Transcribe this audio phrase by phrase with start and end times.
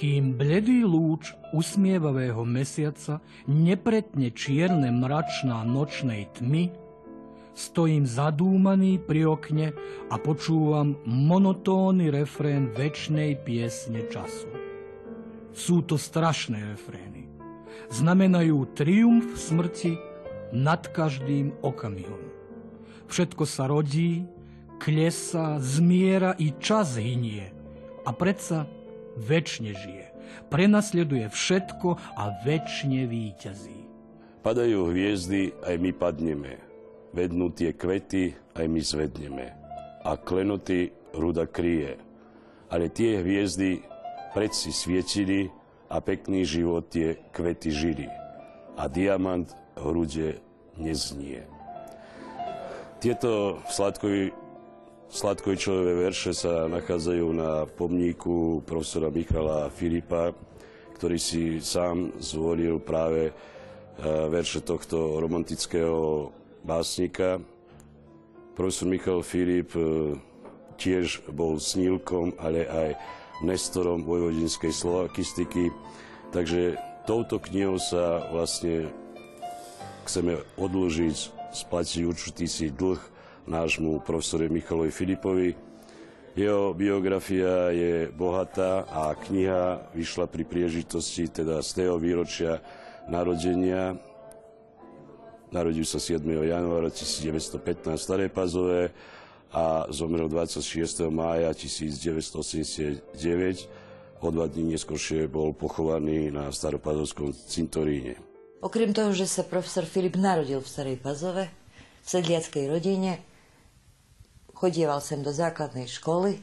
[0.00, 6.72] kým bledý lúč usmievavého mesiaca nepretne čierne mračná nočnej tmy,
[7.52, 9.76] stojím zadúmaný pri okne
[10.08, 14.48] a počúvam monotónny refrén väčšnej piesne času.
[15.52, 17.28] Sú to strašné refrény.
[17.92, 20.00] Znamenajú triumf smrti
[20.56, 22.24] nad každým okamihom.
[23.04, 24.24] Všetko sa rodí,
[24.80, 27.52] klesá, zmiera i čas hynie.
[28.08, 28.64] A predsa
[29.18, 30.06] väčšine žije.
[30.50, 33.80] Prenasleduje všetko a väčšine víťazí.
[34.40, 36.54] Padajú hviezdy, aj my padneme.
[37.10, 39.46] Vednú tie kvety, aj my zvedneme.
[40.06, 41.98] A klenoty ruda kryje.
[42.70, 43.82] Ale tie hviezdy
[44.30, 45.50] predsi svietili
[45.90, 48.08] a pekný život tie kvety žili.
[48.78, 50.28] A diamant v hrude
[50.78, 51.44] neznie.
[53.02, 54.32] Tieto sladkovi
[55.10, 60.30] Sladkojčové verše sa nachádzajú na pomníku profesora Michala Filipa,
[60.94, 63.32] ktorý si sám zvolil práve e,
[64.30, 66.30] verše tohto romantického
[66.62, 67.42] básnika.
[68.54, 70.14] Profesor Michal Filip e,
[70.78, 72.94] tiež bol snílkom, ale aj
[73.42, 75.74] nestorom vojvodinskej slovakistiky.
[76.30, 76.78] Takže
[77.10, 78.86] touto knihou sa vlastne
[80.06, 85.54] chceme odložiť, splatiť určitý si dlh nášmu profesorovi Michalovi Filipovi.
[86.36, 92.62] Jeho biografia je bohatá a kniha vyšla pri príležitosti teda z tého výročia
[93.10, 93.98] narodenia.
[95.50, 96.22] Narodil sa 7.
[96.22, 98.94] januára 1915 v Staré Pazové
[99.50, 101.10] a zomrel 26.
[101.10, 103.10] mája 1989.
[104.20, 108.20] O dva dní neskôršie bol pochovaný na Staropazovskom cintoríne.
[108.60, 111.48] Okrem toho, že sa profesor Filip narodil v Starej Pazove,
[112.04, 113.24] v sedliackej rodine,
[114.60, 116.36] Chodieval sem do základnej školy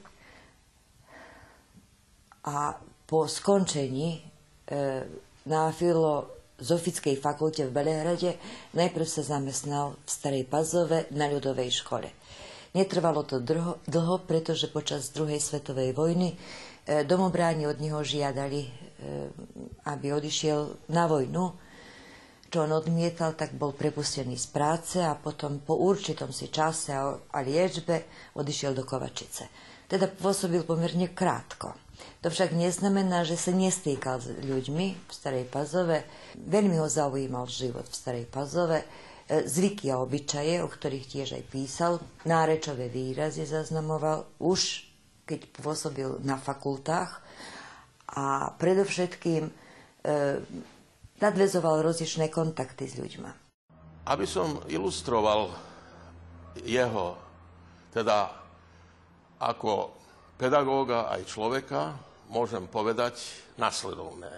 [2.49, 2.73] a
[3.05, 4.19] po skončení e,
[5.45, 8.41] na filozofickej fakulte v Belehrade
[8.73, 12.09] najprv sa zamestnal v Starej Pazove na ľudovej škole.
[12.73, 18.69] Netrvalo to dlho, dlho pretože počas druhej svetovej vojny e, domobráni od neho žiadali, e,
[19.93, 21.66] aby odišiel na vojnu
[22.47, 27.19] čo on odmietal, tak bol prepustený z práce a potom po určitom si čase a,
[27.43, 28.07] liečbe
[28.39, 29.51] odišiel do Kovačice.
[29.87, 31.75] Teda pôsobil pomerne krátko.
[32.23, 36.07] To však neznamená, že sa nestýkal s ľuďmi v Starej Pazove.
[36.39, 38.87] Veľmi ho zaujímal život v Starej Pazove, e,
[39.47, 44.87] zvyky a obyčaje, o ktorých tiež aj písal, nárečové výrazy zaznamoval už,
[45.27, 47.19] keď pôsobil na fakultách
[48.07, 49.51] a predovšetkým e,
[51.17, 53.31] nadvezoval rozličné kontakty s ľuďmi.
[54.07, 55.51] Aby som ilustroval
[56.63, 57.17] jeho,
[57.91, 58.31] teda
[59.37, 59.93] ako
[60.37, 61.93] pedagóga aj človeka,
[62.29, 63.19] môžem povedať
[63.57, 64.31] nasledovné.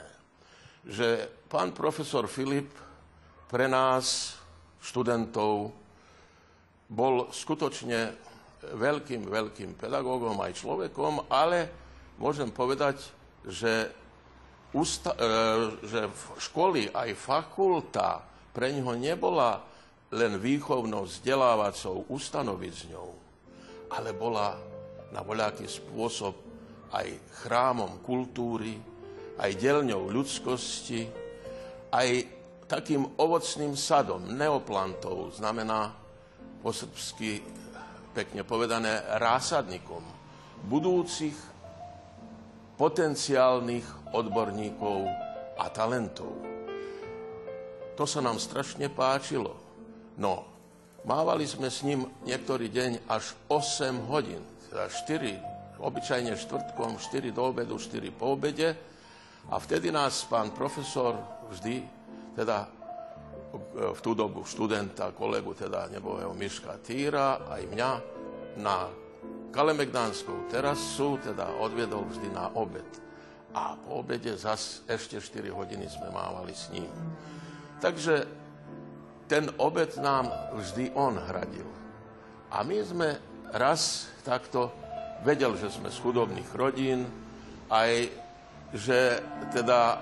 [0.87, 2.71] Že pán profesor Filip
[3.51, 4.37] pre nás,
[4.79, 5.75] študentov,
[6.89, 8.15] bol skutočne
[8.73, 11.69] veľkým, veľkým pedagógom aj človekom, ale
[12.17, 12.99] môžem povedať,
[13.45, 13.91] že
[14.73, 15.27] usta- e,
[15.87, 16.01] že
[16.37, 18.21] školy aj fakulta
[18.53, 19.61] pre ňoho nebola
[20.09, 23.09] len výchovnou vzdelávacou ustanovizňou,
[23.93, 24.57] ale bola
[25.13, 26.33] na voľaký spôsob
[26.89, 27.07] aj
[27.45, 28.77] chrámom kultúry,
[29.37, 31.05] aj delňou ľudskosti,
[31.93, 32.09] aj
[32.69, 35.93] takým ovocným sadom, neoplantov, znamená
[36.61, 37.41] po srbsky
[38.13, 40.01] pekne povedané rásadnikom,
[40.65, 41.33] budúcich
[42.79, 45.03] potenciálnych odborníkov
[45.59, 46.31] a talentov.
[47.99, 49.51] To sa nám strašne páčilo.
[50.15, 50.47] No,
[51.03, 54.39] mávali sme s ním niektorý deň až 8 hodín,
[54.71, 58.71] teda 4, obyčajne štvrtkom, 4 do obedu, 4 po obede.
[59.51, 61.19] A vtedy nás pán profesor
[61.51, 61.83] vždy,
[62.39, 62.63] teda
[63.75, 67.91] v tú dobu študenta, kolegu, teda nebohého Miška Týra, aj mňa,
[68.61, 68.87] na
[69.49, 72.85] Kalemegdánskou terasu teda odviedol vždy na obed.
[73.49, 76.89] A po obede zas ešte 4 hodiny sme mávali s ním.
[77.81, 78.29] Takže
[79.25, 81.65] ten obed nám vždy on hradil.
[82.53, 83.09] A my sme
[83.53, 84.69] raz takto
[85.25, 87.09] vedel, že sme z chudobných rodín,
[87.69, 88.09] aj
[88.73, 89.17] že
[89.49, 89.99] teda e,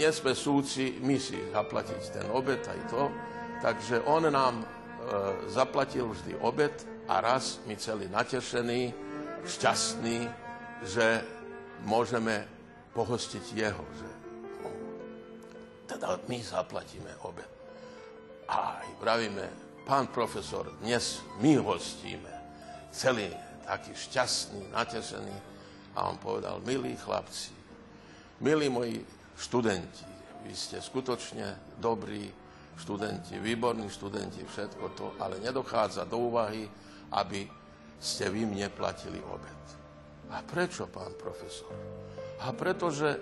[0.00, 3.12] nie sme súci my si zaplatiť ten obed aj to,
[3.60, 4.66] takže on nám e,
[5.52, 6.72] zaplatil vždy obed
[7.12, 8.88] a raz my celý natešení,
[9.44, 10.32] šťastní,
[10.88, 11.20] že
[11.84, 12.48] môžeme
[12.96, 14.08] pohostiť jeho, že
[15.92, 17.48] teda my zaplatíme obed.
[18.48, 19.44] A pravíme,
[19.84, 22.32] pán profesor, dnes my hostíme,
[22.88, 23.28] celý
[23.68, 25.36] taký šťastný, natešený.
[25.92, 27.52] a on povedal, milí chlapci,
[28.40, 29.04] milí moji
[29.36, 30.08] študenti,
[30.48, 32.32] vy ste skutočne dobrí
[32.80, 36.64] študenti, výborní študenti, všetko to, ale nedochádza do úvahy,
[37.12, 37.46] aby
[38.02, 39.60] ste vy mne platili obed.
[40.32, 41.70] A prečo, pán profesor?
[42.42, 43.14] A pretože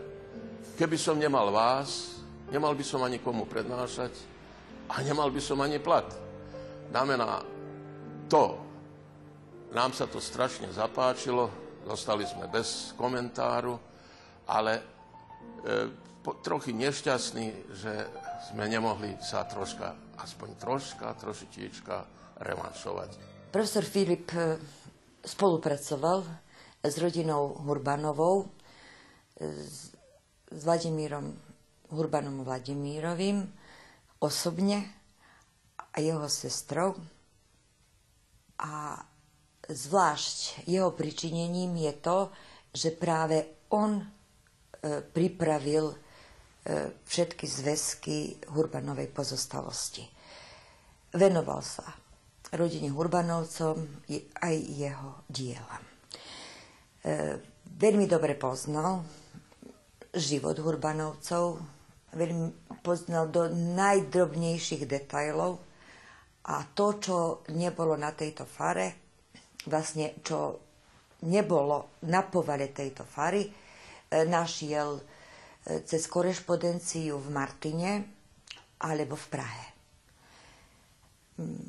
[0.79, 4.15] keby som nemal vás, nemal by som ani komu prednášať
[4.89, 6.07] a nemal by som ani plat.
[6.91, 7.45] Znamená
[8.31, 8.59] to,
[9.71, 11.51] nám sa to strašne zapáčilo,
[11.87, 13.79] zostali sme bez komentáru,
[14.51, 14.83] ale e,
[16.23, 17.93] po, trochy nešťastní, že
[18.51, 21.97] sme nemohli sa troška, aspoň troška, trošičička
[22.43, 23.30] revanšovať.
[23.51, 24.59] Profesor Filip e,
[25.27, 26.23] spolupracoval
[26.87, 28.47] s rodinou Hurbanovou,
[29.43, 29.91] s,
[30.51, 31.35] s Vladimírom
[31.91, 33.43] Hurbanom Vladimírovým
[34.23, 34.87] osobne
[35.91, 36.95] a jeho sestrou.
[38.63, 39.03] A
[39.67, 42.19] zvlášť jeho pričinením je to,
[42.71, 44.05] že práve on e,
[45.03, 45.97] pripravil e,
[47.03, 48.17] všetky zväzky
[48.55, 50.07] Hurbanovej pozostalosti.
[51.11, 52.00] Venoval sa
[52.55, 54.07] rodine Hurbanovcom
[54.43, 55.83] aj jeho dielam.
[57.01, 57.39] E,
[57.79, 59.07] veľmi dobre poznal
[60.11, 61.63] život Hurbanovcov,
[62.15, 65.63] veľmi poznal do najdrobnejších detajlov
[66.51, 67.17] a to, čo
[67.55, 68.99] nebolo na tejto fare,
[69.71, 70.59] vlastne čo
[71.31, 73.51] nebolo na povale tejto fary, e,
[74.27, 75.03] našiel e,
[75.87, 77.91] cez korešpondenciu v Martine
[78.81, 79.80] alebo v Prahe.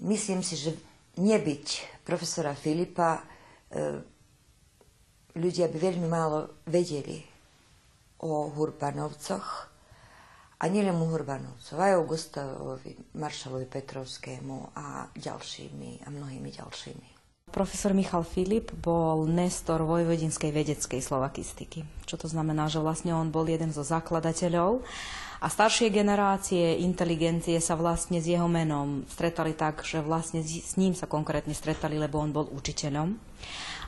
[0.03, 0.75] Myslím si, že
[1.17, 3.23] nebyť profesora Filipa, e,
[5.37, 7.19] ľudia by veľmi málo vedeli
[8.21, 9.47] o Hurbanovcoch
[10.61, 17.20] a nielen u Hurbanovcov, aj o Gustavovi Maršalovi Petrovskému a ďalšími a mnohými ďalšími.
[17.51, 21.83] Profesor Michal Filip bol nestor vojvodinskej vedeckej slovakistiky.
[22.07, 24.81] Čo to znamená, že vlastne on bol jeden zo zakladateľov
[25.41, 30.93] a staršie generácie inteligencie sa vlastne s jeho menom stretali tak, že vlastne s ním
[30.93, 33.17] sa konkrétne stretali, lebo on bol učiteľom.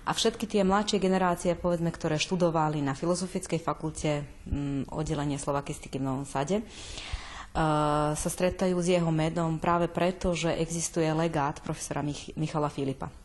[0.04, 5.96] A všetky tie mladšie generácie, povedzme, ktoré študovali na Filozofickej fakulte m, mm, oddelenie slovakistiky
[5.96, 12.04] v Novom Sade, uh, sa stretajú s jeho menom práve preto, že existuje legát profesora
[12.04, 13.23] Mich- Michala Filipa.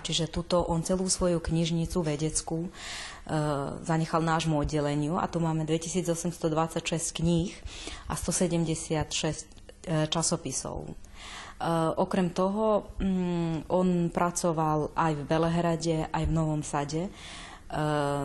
[0.00, 2.70] Čiže tuto on celú svoju knižnicu vedeckú e,
[3.84, 6.80] zanechal nášmu oddeleniu a tu máme 2826
[7.12, 7.52] kníh
[8.08, 10.96] a 176 e, časopisov.
[12.00, 17.12] Okrem toho, mm, on pracoval aj v Belehrade, aj v Novom Sade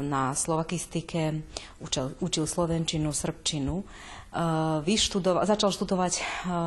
[0.01, 1.45] na slovakistike,
[1.77, 3.85] učil, učil slovenčinu, srbčinu.
[4.83, 6.19] Vyštudoval, začal študovať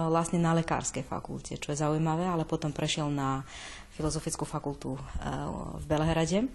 [0.08, 3.42] vlastne na lekárskej fakulte, čo je zaujímavé, ale potom prešiel na
[3.98, 5.02] Filozofickú fakultu eh,
[5.74, 6.46] v Belehrade,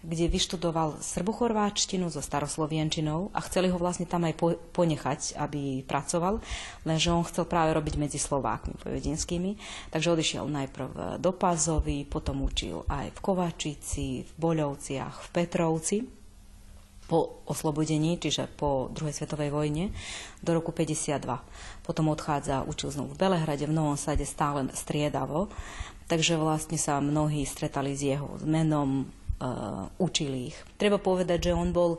[0.00, 4.34] kde vyštudoval srbochorváčtinu so staroslovienčinou a chceli ho vlastne tam aj
[4.72, 6.40] ponechať, aby pracoval,
[6.88, 9.60] lenže on chcel práve robiť medzi Slovákmi povedinskými,
[9.92, 15.96] takže odišiel najprv do Pazovy, potom učil aj v Kovačici, v Boľovciach, v Petrovci,
[17.04, 19.90] po oslobodení, čiže po druhej svetovej vojne,
[20.46, 21.26] do roku 52.
[21.82, 25.50] Potom odchádza, učil znovu v Belehrade, v Novom Sade stále striedavo
[26.10, 29.06] takže vlastne sa mnohí stretali s jeho menom,
[29.96, 30.58] učili ich.
[30.76, 31.96] Treba povedať, že on bol,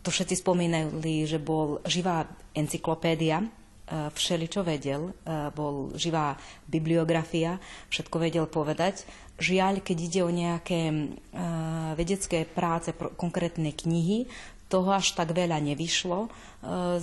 [0.00, 2.24] to všetci spomínali, že bol živá
[2.56, 7.60] encyklopédia, uh, všeli, čo vedel, uh, bol živá bibliografia,
[7.92, 9.04] všetko vedel povedať.
[9.36, 14.24] Žiaľ, keď ide o nejaké uh, vedecké práce, pro, konkrétne knihy,
[14.70, 16.30] toho až tak veľa nevyšlo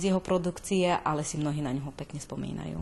[0.00, 2.80] jeho produkcie, ale si mnohí na neho pekne spomínajú.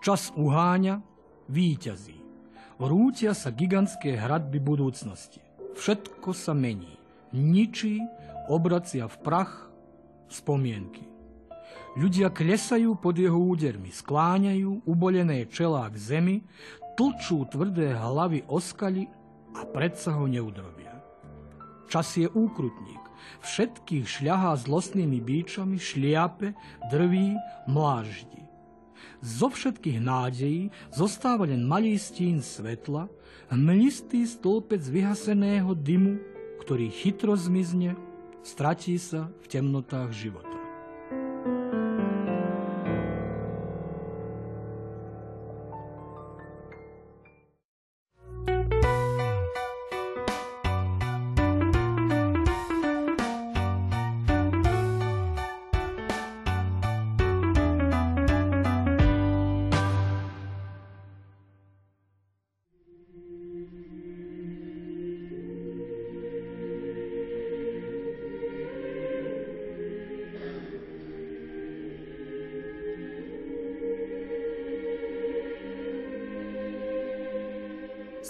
[0.00, 1.04] Čas uháňa,
[1.52, 2.29] víťazí.
[2.80, 5.44] Rútia sa gigantské hradby budúcnosti.
[5.76, 6.96] Všetko sa mení.
[7.36, 8.00] Ničí,
[8.48, 9.68] obracia v prach
[10.32, 11.04] spomienky.
[12.00, 16.40] Ľudia klesajú pod jeho údermi, skláňajú ubolené čelá k zemi,
[16.96, 19.04] tlčú tvrdé hlavy o skaly
[19.52, 21.04] a predsa ho neudrobia.
[21.92, 23.04] Čas je úkrutník.
[23.44, 26.56] Všetkých šľahá zlostnými bíčami, šliape,
[26.88, 27.36] drví,
[27.68, 28.49] mláždi.
[29.20, 33.06] Zo všetkých nádejí zostáva len malý stín svetla,
[33.52, 36.16] hmlistý stĺpec vyhaseného dymu,
[36.64, 37.96] ktorý chytro zmizne,
[38.40, 40.49] stratí sa v temnotách života.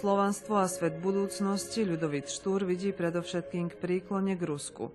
[0.00, 4.88] Slovanstvo a svet budúcnosti Ľudovit Štúr vidí predovšetkým k príklone k Rusku.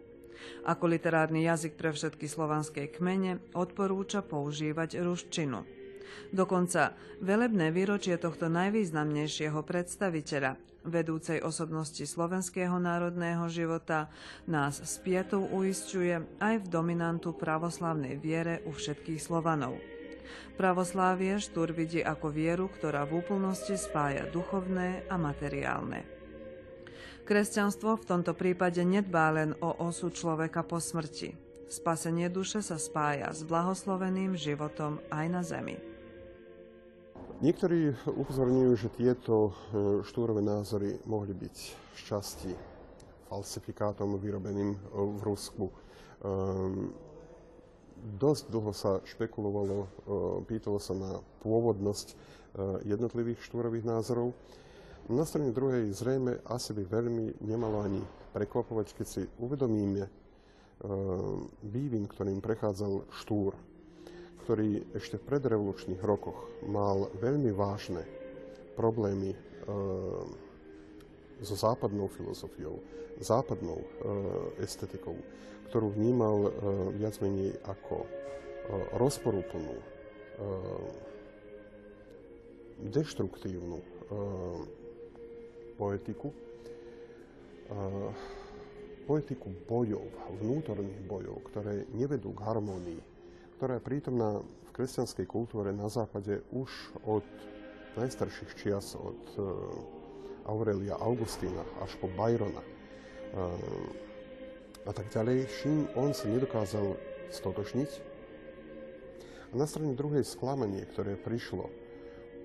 [0.66, 5.62] Ako literárny jazyk pre všetky slovanské kmene odporúča používať ruštinu.
[6.34, 10.58] Dokonca velebné výročie tohto najvýznamnejšieho predstaviteľa,
[10.90, 14.10] vedúcej osobnosti slovenského národného života,
[14.50, 14.98] nás s
[15.54, 19.78] uisťuje aj v dominantu pravoslavnej viere u všetkých Slovanov.
[20.56, 26.08] Pravoslávie Štúr vidí ako vieru, ktorá v úplnosti spája duchovné a materiálne.
[27.26, 31.34] Kresťanstvo v tomto prípade nedbá len o osu človeka po smrti.
[31.66, 35.82] Spasenie duše sa spája s blahosloveným životom aj na zemi.
[37.42, 39.52] Niektorí upozorňujú, že tieto e,
[40.06, 41.56] štúrové názory mohli byť
[41.98, 42.52] z časti
[43.28, 45.68] falsifikátom vyrobeným v Rusku.
[45.68, 46.96] Ehm,
[47.96, 49.88] dosť dlho sa špekulovalo, e,
[50.46, 51.12] pýtalo sa na
[51.42, 52.16] pôvodnosť e,
[52.86, 54.36] jednotlivých štúrových názorov.
[55.10, 58.02] Na strane druhej zrejme asi by veľmi nemalo ani
[58.34, 60.10] prekvapovať, keď si uvedomíme e,
[61.66, 63.56] vývin, ktorým prechádzal štúr,
[64.46, 68.06] ktorý ešte v predrevolučných rokoch mal veľmi vážne
[68.78, 69.34] problémy
[71.44, 72.80] so západnou filozofiou,
[73.20, 73.80] západnou
[74.60, 75.16] estetikou
[75.76, 76.52] ktorú vnímal e,
[76.96, 78.10] viac menej ako e,
[78.96, 79.86] rozporúplnú, e,
[82.76, 83.80] deštruktívnu
[85.80, 86.28] poetiku,
[89.08, 90.04] poetiku bojov,
[90.44, 93.02] vnútorných bojov, ktoré nevedú k harmónii,
[93.56, 96.68] ktorá je prítomná v kresťanskej kultúre na západe už
[97.08, 97.24] od
[97.96, 99.24] najstarších čias, od
[100.46, 102.62] Aurelia Augustína až po Byrona
[104.86, 106.94] a tak ďalej, čím on sa nedokázal
[107.34, 107.90] stotočniť.
[109.52, 111.66] A na strane druhej sklamanie, ktoré prišlo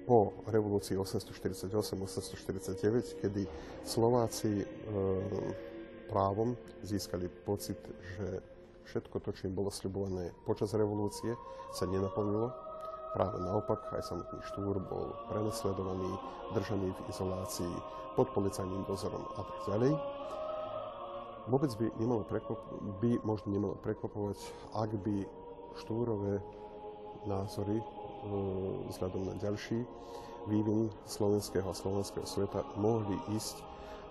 [0.08, 3.44] po revolúcii 848-849, kedy
[3.84, 4.66] Slováci e,
[6.08, 7.76] právom získali pocit,
[8.16, 8.40] že
[8.88, 11.36] všetko to, čo im bolo sľubované počas revolúcie,
[11.70, 12.69] sa nenaplnilo.
[13.10, 16.14] Práve naopak, aj samotný Štúr bol prenasledovaný,
[16.54, 17.74] držaný v izolácii,
[18.14, 19.92] pod policajným dozorom a tak ďalej
[21.50, 22.22] vôbec by, nemalo
[23.02, 24.38] by možno nemalo prekvapovať,
[24.78, 25.26] ak by
[25.82, 26.38] štúrové
[27.26, 27.84] názory e,
[28.94, 29.82] vzhľadom na ďalší
[30.46, 33.60] vývin slovenského a slovenského sveta mohli ísť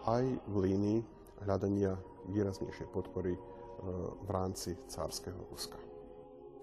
[0.08, 1.00] aj v línii
[1.48, 1.96] hľadania
[2.30, 3.40] výraznejšej podpory e,
[4.26, 5.89] v rámci cárskeho Ruska.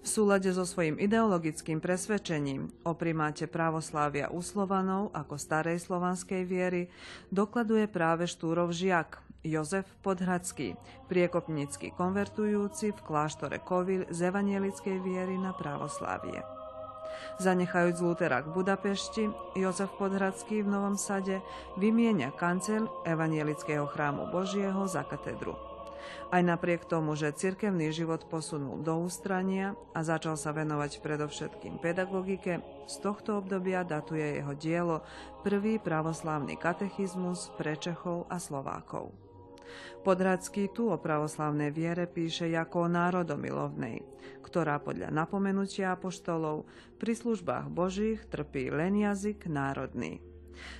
[0.01, 6.87] V súlade so svojím ideologickým presvedčením o primáte právoslávia u Slovanov ako starej slovanskej viery
[7.33, 10.75] dokladuje práve Štúrov žiak, Jozef Podhradský,
[11.07, 16.41] priekopnícky konvertujúci v kláštore Kovil z evanielickej viery na pravoslávie.
[17.37, 21.41] Zanechajúc Lutera k Budapešti, Jozef Podhradský v Novom Sade
[21.77, 25.76] vymienia kancel evanielického chrámu Božieho za katedru.
[26.31, 32.59] Aj napriek tomu, že cirkevný život posunul do ústrania a začal sa venovať predovšetkým pedagogike,
[32.87, 34.97] z tohto obdobia datuje jeho dielo
[35.43, 39.11] prvý pravoslávny katechizmus pre Čechov a Slovákov.
[40.07, 43.99] Podradský tu o pravoslavnej viere píše ako o národomilovnej,
[44.39, 46.63] ktorá podľa napomenutia apoštolov
[46.95, 50.23] pri službách Božích trpí len jazyk národný.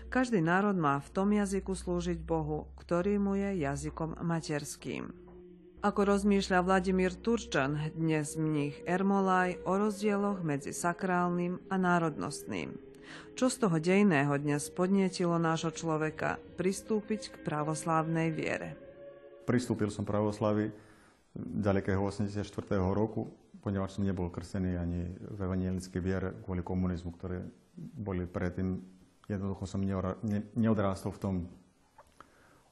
[0.10, 5.12] Každý národ má v tom jazyku slúžiť Bohu, ktorý mu je jazykom materským.
[5.86, 12.76] Ako rozmýšľa Vladimír Turčan, dnes mních Ermolaj o rozdieloch medzi sakrálnym a národnostným.
[13.38, 18.88] Čo z toho dejného dnes podnietilo nášho človeka pristúpiť k pravoslávnej viere?
[19.48, 20.68] pristúpil som pravoslavi
[21.40, 22.44] ďalekého 84.
[22.92, 23.32] roku,
[23.64, 27.48] ponieważ som nebol krstený ani v evangelickej viere kvôli komunizmu, ktoré
[27.80, 28.97] boli predtým.
[29.28, 29.84] Jednoducho som
[30.56, 31.36] neodrástol v tom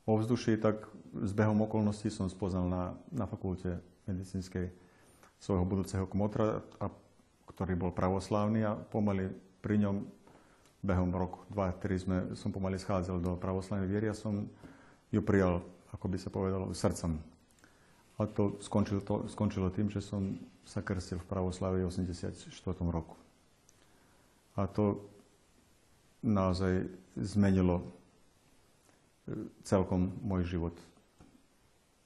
[0.08, 4.72] ovzduši, tak s behom okolností som spoznal na, na fakulte medicínskej
[5.40, 6.88] svojho budúceho kmotra, a,
[7.52, 10.08] ktorý bol pravoslávny a pomaly pri ňom
[10.86, 14.48] behom roku, dva, ktorý sme, som pomaly schádzal do pravoslavnej viery a som
[15.10, 17.16] ju prijal ako by sa povedalo, srdcom.
[18.20, 20.36] A to skončilo, to skončilo tým, že som
[20.68, 22.52] sa krstil v pravoslave v 84.
[22.92, 23.16] roku.
[24.60, 25.08] A to
[26.26, 27.86] naozaj zmenilo e,
[29.62, 30.76] celkom môj život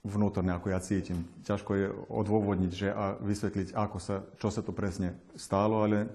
[0.04, 1.24] vnútorne, ako ja cítim.
[1.48, 6.12] Ťažko je odôvodniť že a vysvetliť, ako sa, čo sa to presne stálo, ale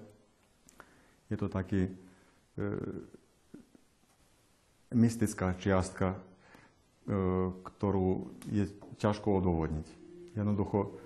[1.33, 1.91] je to taký e,
[4.93, 6.13] mystická čiastka
[7.05, 7.13] E,
[7.53, 8.65] ktorú je
[8.97, 9.87] ťažko odôvodniť.
[10.33, 10.97] Jednoducho,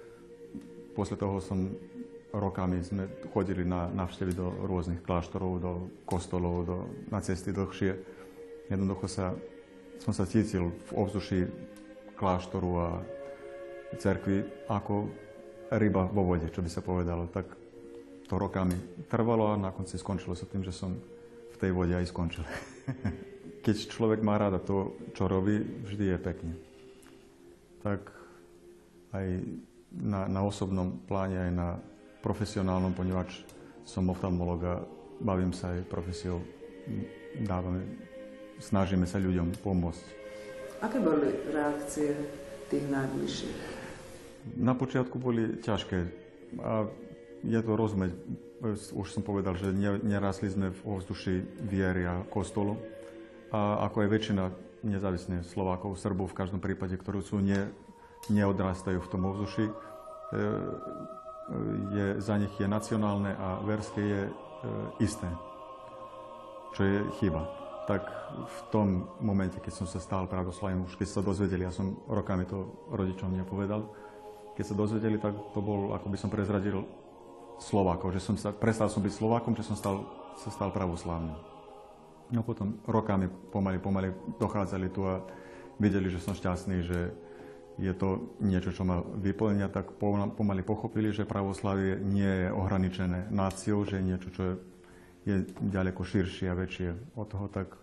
[0.95, 1.75] posle toho som
[2.33, 5.73] rokami sme chodili na návštevy do rôznych kláštorov, do
[6.05, 6.77] kostolov, do,
[7.09, 7.97] na cesty dlhšie.
[8.69, 9.33] Jednoducho sa,
[9.97, 11.49] som sa cítil v ovzduší
[12.13, 12.89] kláštoru a
[13.97, 15.09] cerkvy ako
[15.73, 17.25] ryba vo vode, čo by sa povedalo.
[17.33, 17.45] Tak
[18.29, 18.77] to rokami
[19.09, 20.93] trvalo a na konci skončilo sa tým, že som
[21.49, 22.45] v tej vode aj skončil.
[23.65, 26.53] Keď človek má rada to, čo robí, vždy je pekne.
[27.81, 28.05] Tak
[29.17, 29.27] aj
[29.97, 31.69] na, na osobnom pláne, aj na
[32.19, 33.45] profesionálnom, ponieważ
[33.87, 34.75] som oftalmolog a
[35.19, 36.43] bavím sa aj profesiou,
[37.43, 37.83] dávame,
[38.59, 40.05] snažíme sa ľuďom pomôcť.
[40.79, 42.15] Aké boli reakcie
[42.71, 43.59] tých najbližších?
[44.55, 45.99] Na počiatku boli ťažké
[46.63, 46.87] a
[47.43, 48.11] je to rozumieť.
[48.91, 49.71] Už som povedal, že
[50.03, 52.75] nerasli sme v ovzduši viery a kostolu.
[53.49, 54.43] A ako aj väčšina
[54.83, 57.71] nezávislne Slovákov, Srbov v každom prípade, ktorí sú ne,
[58.31, 59.73] neodrastajú v tom ovzduši, e,
[61.93, 64.33] je, za nich je nacionálne a verské je e,
[65.01, 65.27] isté,
[66.77, 67.45] čo je chyba.
[67.89, 68.05] Tak
[68.45, 68.87] v tom
[69.17, 73.33] momente, keď som sa stal pravoslavným, už keď sa dozvedeli, ja som rokami to rodičom
[73.33, 73.89] nepovedal,
[74.53, 76.85] keď sa dozvedeli, tak to bol, ako by som prezradil
[77.59, 80.05] Slovákov, že som sa, prestal som byť Slovákom, že som stal,
[80.37, 81.33] sa stal pravoslavným.
[82.29, 85.25] No potom rokami pomaly, pomaly dochádzali tu a
[85.81, 87.09] videli, že som šťastný, že
[87.79, 89.95] je to niečo, čo ma vyplňa, tak
[90.35, 94.53] pomaly pochopili, že pravoslavie nie je ohraničené náciou, že je niečo, čo je,
[95.23, 95.35] je
[95.71, 97.79] ďaleko širšie a väčšie od toho, tak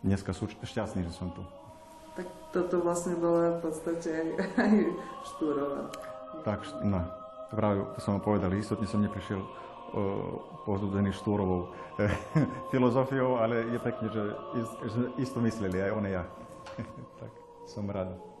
[0.00, 1.44] dneska sú šťastní, že som tu.
[2.16, 4.72] Tak toto vlastne bolo v podstate aj, aj
[5.36, 5.80] štúrova.
[6.40, 7.04] Tak, no,
[7.52, 9.48] práve som povedal, istotne som neprišiel uh,
[10.64, 11.76] pozbudený štúrovou
[12.72, 14.24] filozofiou, ale je pekne, že,
[14.88, 16.24] že isto mysleli aj on a ja.
[17.20, 17.32] tak
[17.68, 18.35] som rád.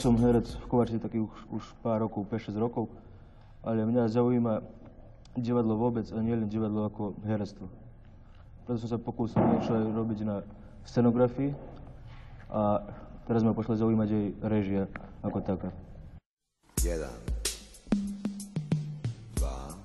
[0.00, 2.88] Som herec v Kovačici taký už, už pár rokov, 5-6 rokov,
[3.60, 4.64] ale mňa zaujíma
[5.36, 7.68] divadlo vôbec a nie len divadlo ako herectvo.
[8.64, 10.40] Preto som sa pokúsil niečo aj robiť na
[10.88, 11.52] scenografii
[12.48, 12.80] a
[13.28, 14.82] teraz ma pošla zaujímať aj režia
[15.20, 15.68] ako taká.
[16.80, 17.12] Jeden.
[19.36, 19.76] Dva.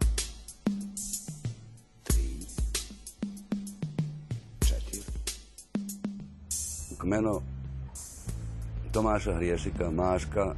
[8.95, 10.55] Tomáša Hriešika, Máška,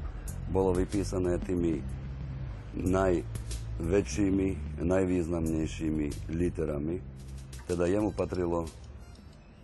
[0.54, 1.82] bolo vypísané tými
[2.78, 7.02] najväčšími, najvýznamnejšími literami.
[7.66, 8.70] Teda jemu patrilo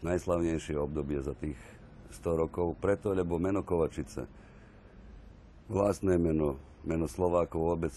[0.02, 1.54] najslavnejšie obdobie za tých
[2.18, 4.26] 100 rokov, preto, lebo meno Kovačice,
[5.70, 7.94] vlastné meno, meno Slovákov vôbec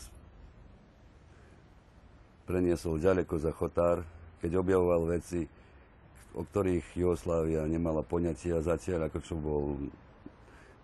[2.44, 4.04] preniesol ďaleko za Chotár,
[4.44, 5.48] keď objavoval veci,
[6.36, 9.80] o ktorých Jugoslávia nemala poňatia zatiaľ, ako čo bol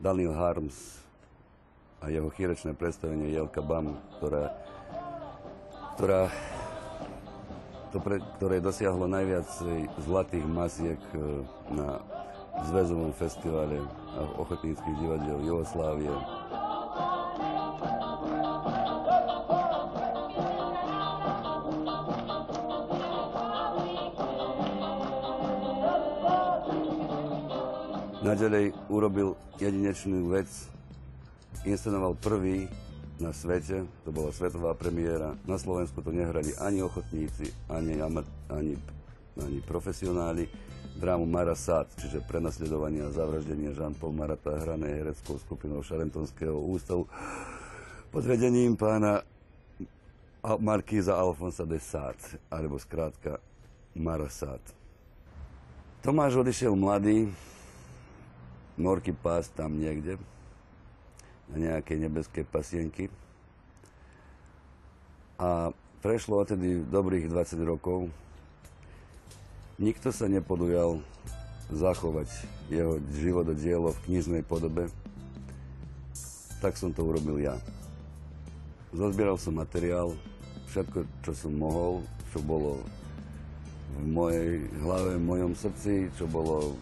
[0.03, 0.99] Daniel Harms
[2.03, 4.51] a jeho chýrečné predstavenie Jelka Bam, ktorá,
[5.95, 6.27] ktorá
[7.95, 9.47] to pre, ktoré dosiahlo najviac
[10.03, 12.03] zlatých masiek e, na
[12.67, 13.79] Zväzovom festivale
[14.19, 16.11] a ochotníckých divadiel Jugoslávie.
[28.33, 30.49] Naďalej urobil jedinečnú vec,
[31.69, 32.65] inscenoval prvý
[33.21, 35.37] na svete, to bola svetová premiéra.
[35.45, 38.01] Na Slovensku to nehrali ani ochotníci, ani,
[38.49, 38.81] ani,
[39.37, 40.49] ani profesionáli.
[40.97, 47.05] Drámu Marasat, čiže prenasledovanie a zavraždenie Jean-Paul Marata hrané hereckou skupinou Šarentonského ústavu
[48.09, 49.29] pod vedením pána
[50.57, 53.37] Markíza Alfonsa de Sade, alebo skrátka
[53.93, 54.65] Marasat.
[56.01, 57.29] Tomáš odišiel mladý,
[58.77, 60.17] norky pás tam niekde,
[61.53, 63.13] na nejakej nebeskej pasienky.
[65.37, 68.09] A prešlo odtedy dobrých 20 rokov.
[69.83, 71.03] Nikto sa nepodujal
[71.73, 72.29] zachovať
[72.69, 74.93] jeho život a dielo v knižnej podobe.
[76.61, 77.59] Tak som to urobil ja.
[78.93, 80.15] Zozbieral som materiál,
[80.71, 82.79] všetko, čo som mohol, čo bolo
[83.99, 86.77] v mojej hlave, v mojom srdci, čo bolo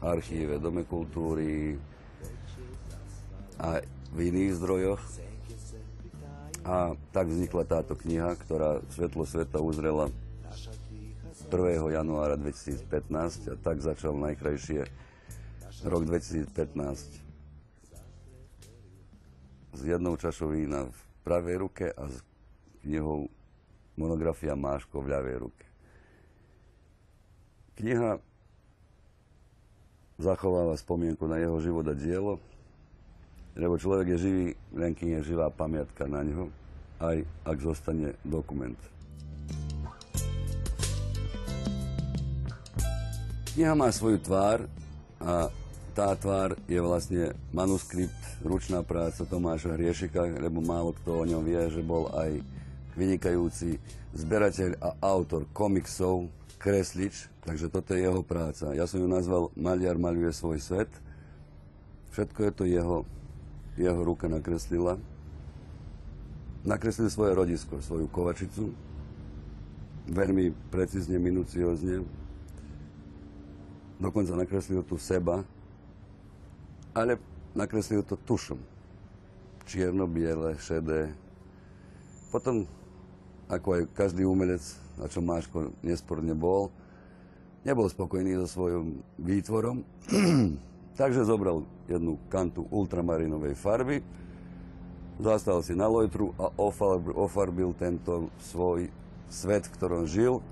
[0.00, 1.80] archíve, Dome kultúry
[3.56, 3.80] a
[4.12, 5.02] v iných zdrojoch.
[6.66, 10.10] A tak vznikla táto kniha, ktorá svetlo sveta uzrela
[11.46, 11.94] 1.
[11.94, 14.82] januára 2015 a tak začal najkrajšie
[15.86, 17.22] rok 2015
[19.76, 22.18] s jednou čašou vína v pravej ruke a s
[22.82, 23.30] knihou
[23.94, 25.66] monografia Máško v ľavej ruke.
[27.78, 28.18] Kniha
[30.16, 32.40] zachováva spomienku na jeho život a dielo,
[33.56, 36.52] lebo človek je živý, len je živá pamiatka na ňo,
[37.00, 38.76] aj ak zostane dokument.
[43.56, 44.68] Kniha má svoju tvár
[45.16, 45.48] a
[45.96, 51.64] tá tvár je vlastne manuskript, ručná práca Tomáša Hriešika, lebo málo kto o ňom vie,
[51.72, 52.44] že bol aj
[53.00, 53.80] vynikajúci
[54.12, 58.72] zberateľ a autor komiksov, kreslič, takže toto je jeho práca.
[58.72, 60.90] Ja som ju nazval Maliar maluje svoj svet.
[62.16, 62.96] Všetko je to jeho,
[63.76, 64.96] jeho ruka nakreslila.
[66.66, 68.72] Nakreslil svoje rodisko, svoju kovačicu.
[70.10, 72.02] Veľmi precízne, minuciózne
[73.96, 75.40] dokonca nakreslil tu seba,
[76.92, 77.16] ale
[77.56, 78.60] nakreslil to tušom.
[79.66, 81.10] Čierno-biele, šedé.
[82.30, 82.68] Potom,
[83.46, 84.62] ako aj každý umelec,
[84.98, 86.70] na čo Máško nesporne bol,
[87.62, 89.82] nebol spokojný so svojím výtvorom,
[91.00, 94.02] takže zobral jednu kantu ultramarinovej farby,
[95.22, 96.50] zastal si na lojtru a
[97.16, 98.90] ofarbil tento svoj
[99.30, 100.42] svet, v ktorom žil,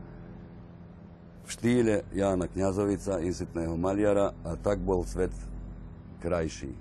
[1.44, 5.34] v štýle Jána Kňazovica, insitného maliara a tak bol svet
[6.24, 6.72] krajší.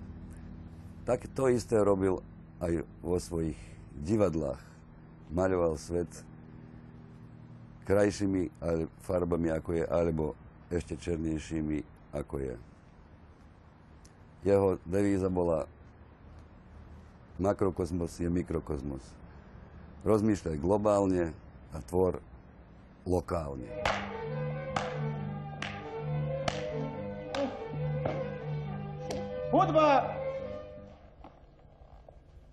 [1.04, 2.24] Tak to isté robil
[2.64, 3.60] aj vo svojich
[3.92, 4.73] divadlách.
[5.34, 6.10] Maľoval svet
[7.90, 8.54] krajšími
[9.02, 10.38] farbami, ako je, alebo
[10.70, 11.82] ešte černejšími,
[12.14, 12.56] ako je.
[14.46, 15.66] Jeho devíza bola
[17.42, 19.02] makrokozmos je mikrokozmos.
[20.06, 21.34] Rozmýšľaj globálne
[21.74, 22.22] a tvor
[23.10, 23.68] lokálne.
[29.50, 30.14] Hudba!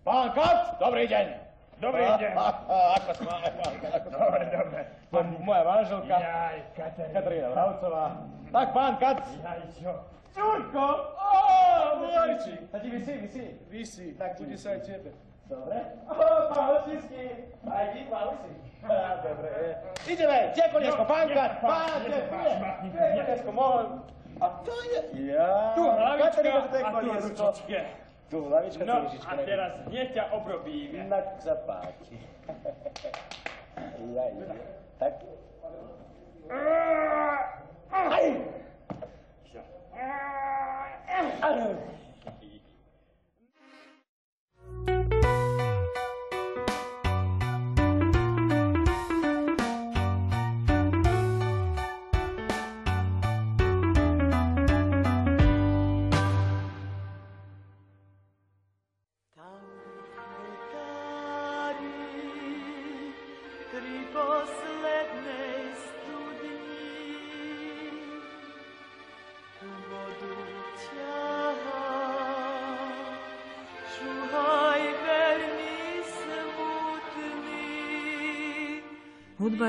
[0.00, 1.49] Pán Kat, dobrý deň.
[1.80, 2.32] Dobrý deň.
[3.00, 4.02] Ako pán Kat?
[4.12, 4.80] Dobre, dobre.
[5.40, 6.16] Moja manželka.
[6.20, 7.12] Jaj, Katerína.
[7.16, 8.04] Katarína Vravcová.
[8.52, 9.18] Tak, pán Kat.
[9.40, 9.92] Jaj, čo?
[10.36, 10.86] Čurko!
[11.16, 11.32] Ó,
[12.04, 12.54] môjči.
[12.68, 13.44] Tak ti vysí, vysí.
[13.72, 15.10] Vysí, tak bude sa aj tebe.
[15.48, 15.78] Dobre.
[16.04, 16.14] Ó,
[16.52, 17.48] pán Hočínsky.
[17.64, 18.52] Aj ty, pán vysí.
[19.26, 19.50] Dobre.
[20.04, 21.64] Ideme, tie koliesko, pán Kat.
[21.64, 22.20] Pán, tie
[23.24, 24.04] koliesko, mohol.
[24.40, 25.00] A to je...
[25.32, 25.72] Ja.
[25.72, 27.80] Tu hlavička Katarína, je a tu ručičke.
[28.30, 31.02] Tu hlavička, No a teraz hneď ťa obrobíme.
[31.02, 32.14] Inak sa páči.
[34.14, 34.54] ja, ja.
[35.02, 35.14] Tak.
[37.90, 38.26] Aj!
[41.42, 41.66] Áno.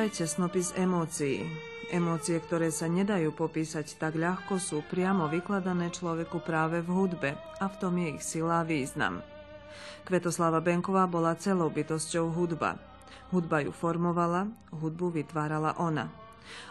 [0.06, 1.46] Je cesnopis emócií.
[1.92, 7.66] Emócie, ktoré sa nedajú popísať tak ľahko, sú priamo vykladané človeku práve v hudbe a
[7.68, 9.20] v tom je ich sila a význam.
[10.08, 12.80] Kvetoslava Benková bola celou bytosťou hudba.
[13.30, 16.10] Hudba ju formovala, hudbu vytvárala ona.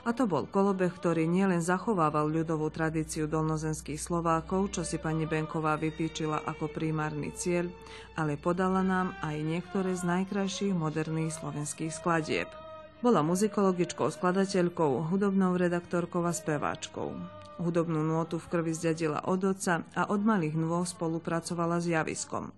[0.05, 5.77] A to bol kolobeh, ktorý nielen zachovával ľudovú tradíciu dolnozenských Slovákov, čo si pani Benková
[5.77, 7.69] vytýčila ako primárny cieľ,
[8.16, 12.69] ale podala nám aj niektoré z najkrajších moderných slovenských skladieb.
[13.01, 17.17] Bola muzikologičkou, skladateľkou, hudobnou redaktorkou a speváčkou.
[17.57, 22.53] Hudobnú nôtu v krvi zdedila od oca a od malých nôh spolupracovala s javiskom.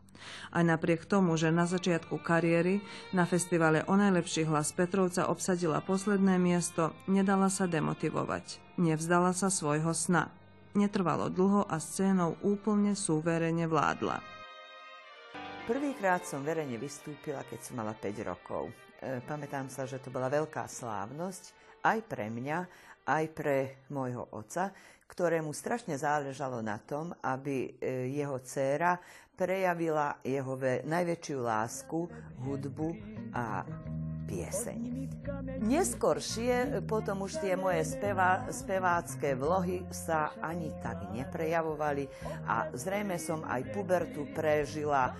[0.50, 2.82] Aj napriek tomu, že na začiatku kariéry
[3.14, 8.58] na festivale O najlepší hlas Petrovca obsadila posledné miesto, nedala sa demotivovať.
[8.82, 10.26] Nevzdala sa svojho sna.
[10.74, 14.18] Netrvalo dlho a scénou úplne súverene vládla.
[15.70, 18.74] Prvýkrát som verejne vystúpila, keď som mala 5 rokov.
[19.02, 21.50] E, pamätám sa, že to bola veľká slávnosť
[21.82, 22.58] aj pre mňa,
[23.10, 24.70] aj pre môjho otca,
[25.10, 28.94] ktorému strašne záležalo na tom, aby e, jeho dcéra
[29.34, 30.54] prejavila jeho
[30.86, 31.98] najväčšiu lásku,
[32.46, 32.88] hudbu
[33.34, 33.66] a
[34.30, 34.80] pieseň.
[35.66, 42.06] Neskôršie potom už tie moje speva, spevácké vlohy sa ani tak neprejavovali
[42.46, 45.12] a zrejme som aj pubertu prežila e,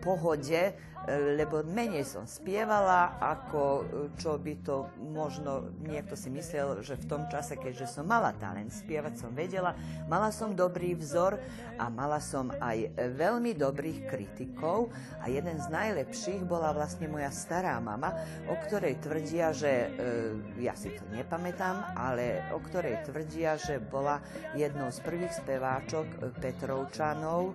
[0.00, 0.74] pohode,
[1.08, 3.86] lebo menej som spievala, ako
[4.20, 8.68] čo by to možno niekto si myslel, že v tom čase, keďže som mala talent
[8.68, 9.72] spievať, som vedela,
[10.04, 11.40] mala som dobrý vzor
[11.80, 14.92] a mala som aj veľmi dobrých kritikov
[15.24, 18.12] a jeden z najlepších bola vlastne moja stará mama,
[18.50, 24.20] o ktorej tvrdia, že, e, ja si to nepamätám, ale o ktorej tvrdia, že bola
[24.52, 27.54] jednou z prvých speváčok Petrovčanov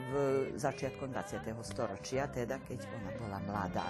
[0.00, 0.12] v
[0.56, 1.59] začiatkom 20.
[1.62, 3.86] storočia, teda keď ona bola mladá.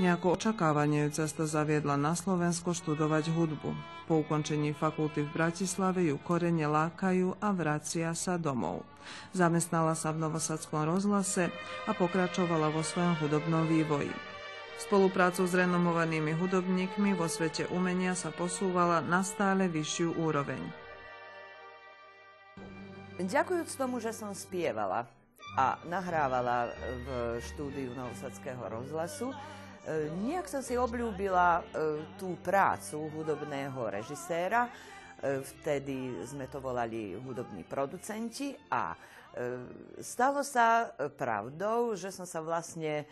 [0.00, 3.70] Nejako očakávanie cesta zaviedla na Slovensko študovať hudbu.
[4.08, 8.80] Po ukončení fakulty v Bratislave ju korene lákajú a vracia sa domov.
[9.36, 11.52] Zamestnala sa v Novosadskom rozhlase
[11.84, 14.08] a pokračovala vo svojom hudobnom vývoji.
[14.80, 20.89] Spoluprácu s renomovanými hudobníkmi vo svete umenia sa posúvala na stále vyššiu úroveň.
[23.20, 25.04] Ďakujúc tomu, že som spievala
[25.52, 26.72] a nahrávala
[27.04, 27.08] v
[27.52, 29.36] štúdiu Novosadského rozhlasu, e,
[30.24, 31.62] nejak som si obľúbila e,
[32.16, 34.72] tú prácu hudobného režiséra.
[35.20, 38.96] E, vtedy sme to volali hudobní producenti a
[40.02, 43.06] stalo sa pravdou, že som sa vlastne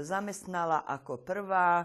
[0.00, 1.84] zamestnala ako prvá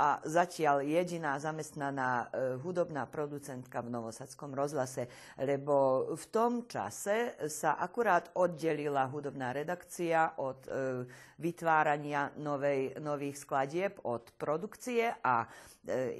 [0.00, 7.76] a zatiaľ jediná zamestnaná e, hudobná producentka v Novosadskom rozhlase, lebo v tom čase sa
[7.76, 11.04] akurát oddelila hudobná redakcia od e,
[11.36, 15.44] vytvárania novej, nových skladieb, od produkcie a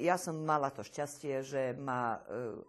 [0.01, 2.19] ja som mala to šťastie, že ma e,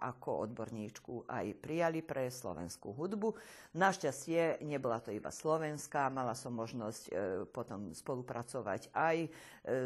[0.03, 3.31] ako odborníčku aj prijali pre slovenskú hudbu.
[3.79, 7.11] Našťastie nebola to iba slovenská, mala som možnosť e,
[7.47, 9.17] potom spolupracovať aj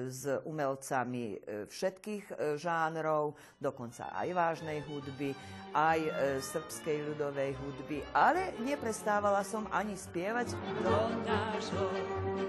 [0.07, 1.35] s umelcami
[1.67, 5.35] všetkých žánrov, dokonca aj vážnej hudby,
[5.75, 5.99] aj
[6.39, 10.55] srbskej ľudovej hudby, ale neprestávala som ani spievať.
[10.79, 11.91] Do nášho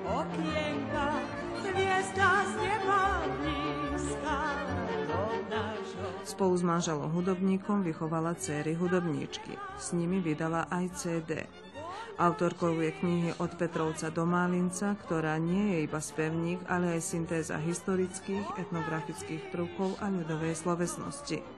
[0.06, 1.18] okienka
[1.66, 3.02] hviezda z neba
[6.26, 9.56] Spolu s manželom hudobníkom vychovala céry hudobníčky.
[9.80, 11.48] S nimi vydala aj CD.
[12.16, 17.60] Autorkou je knihy Od Petrovca do Málinca, ktorá nie je iba spevník, ale aj syntéza
[17.60, 21.55] historických, etnografických prvkov a ľudovej slovesnosti.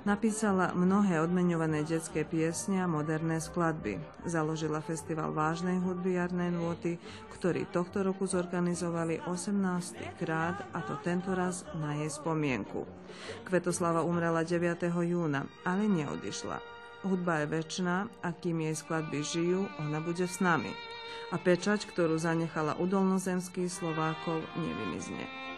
[0.00, 4.00] Napísala mnohé odmeňované detské piesne a moderné skladby.
[4.24, 6.96] Založila festival vážnej hudby Jarné nôty,
[7.36, 10.16] ktorý tohto roku zorganizovali 18.
[10.16, 12.88] krát a to tento raz na jej spomienku.
[13.44, 14.88] Kvetoslava umrela 9.
[14.88, 16.64] júna, ale neodišla.
[17.04, 20.72] Hudba je väčšiná a kým jej skladby žijú, ona bude s nami.
[21.28, 25.49] A pečať, ktorú zanechala udolnozemských Slovákov, nevymizne.